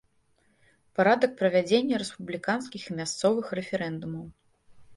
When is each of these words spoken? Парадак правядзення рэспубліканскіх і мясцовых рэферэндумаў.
Парадак 0.99 1.31
правядзення 1.41 2.01
рэспубліканскіх 2.03 2.81
і 2.89 2.99
мясцовых 3.03 3.55
рэферэндумаў. 3.63 4.25